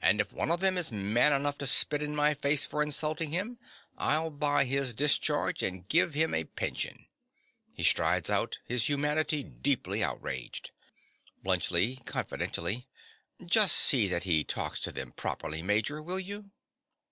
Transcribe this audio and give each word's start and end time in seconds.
And 0.00 0.20
if 0.20 0.32
one 0.32 0.52
of 0.52 0.60
them 0.60 0.78
is 0.78 0.92
man 0.92 1.32
enough 1.32 1.58
to 1.58 1.66
spit 1.66 2.00
in 2.00 2.14
my 2.14 2.34
face 2.34 2.64
for 2.64 2.84
insulting 2.84 3.32
him, 3.32 3.58
I'll 3.98 4.30
buy 4.30 4.64
his 4.64 4.94
discharge 4.94 5.60
and 5.60 5.88
give 5.88 6.14
him 6.14 6.32
a 6.34 6.44
pension. 6.44 7.06
(He 7.74 7.82
strides 7.82 8.30
out, 8.30 8.60
his 8.64 8.88
humanity 8.88 9.42
deeply 9.42 10.04
outraged.) 10.04 10.70
BLUNTSCHLI. 11.44 12.04
(confidentially). 12.06 12.86
Just 13.44 13.74
see 13.74 14.06
that 14.06 14.22
he 14.22 14.44
talks 14.44 14.78
to 14.82 14.92
them 14.92 15.10
properly, 15.10 15.62
Major, 15.62 16.00
will 16.00 16.20
you? 16.20 16.52